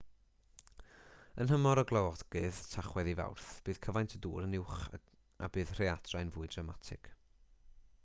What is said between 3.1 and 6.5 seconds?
i fawrth bydd cyfaint y dŵr yn uwch a bydd y rhaeadrau'n